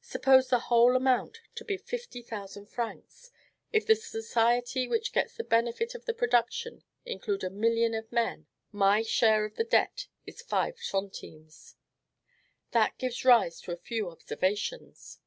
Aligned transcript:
Suppose 0.00 0.48
the 0.48 0.58
whole 0.58 0.96
amount 0.96 1.38
to 1.54 1.64
be 1.64 1.76
fifty 1.76 2.20
thousand 2.20 2.66
francs; 2.66 3.30
if 3.72 3.86
the 3.86 3.94
society 3.94 4.88
which 4.88 5.12
gets 5.12 5.36
the 5.36 5.44
benefit 5.44 5.94
of 5.94 6.04
the 6.04 6.12
production 6.12 6.82
include 7.06 7.44
a 7.44 7.48
million 7.50 7.94
of 7.94 8.10
men, 8.10 8.48
my 8.72 9.02
share 9.02 9.44
of 9.44 9.54
the 9.54 9.62
debt 9.62 10.08
is 10.26 10.42
five 10.42 10.78
centimes. 10.82 11.76
This 12.72 12.88
gives 12.98 13.24
rise 13.24 13.60
to 13.60 13.70
a 13.70 13.76
few 13.76 14.10
observations. 14.10 15.20